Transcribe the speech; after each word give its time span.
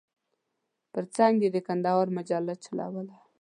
پر 0.93 1.03
څنګ 1.15 1.35
یې 1.43 1.49
د 1.55 1.57
کندهار 1.67 2.07
مجله 2.17 2.53
چلوله. 2.63 3.15